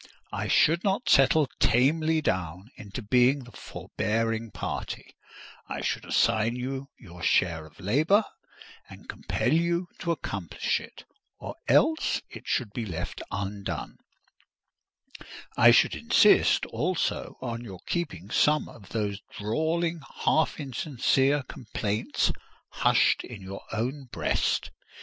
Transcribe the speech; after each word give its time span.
I 0.31 0.47
should 0.47 0.83
not 0.83 1.09
settle 1.09 1.47
tamely 1.59 2.21
down 2.21 2.71
into 2.75 3.03
being 3.03 3.43
the 3.43 3.51
forbearing 3.51 4.49
party; 4.49 5.13
I 5.69 5.81
should 5.81 6.05
assign 6.05 6.55
you 6.55 6.89
your 6.97 7.21
share 7.21 7.67
of 7.67 7.79
labour, 7.79 8.23
and 8.89 9.07
compel 9.07 9.53
you 9.53 9.89
to 9.99 10.11
accomplish 10.11 10.79
it, 10.79 11.03
or 11.37 11.55
else 11.67 12.19
it 12.31 12.47
should 12.47 12.71
be 12.73 12.83
left 12.83 13.21
undone: 13.29 13.97
I 15.55 15.69
should 15.69 15.93
insist, 15.93 16.65
also, 16.65 17.35
on 17.39 17.63
your 17.63 17.81
keeping 17.85 18.31
some 18.31 18.67
of 18.67 18.89
those 18.89 19.21
drawling, 19.37 19.99
half 20.25 20.59
insincere 20.59 21.43
complaints 21.43 22.31
hushed 22.69 23.23
in 23.23 23.39
your 23.43 23.61
own 23.71 24.05
breast. 24.05 24.71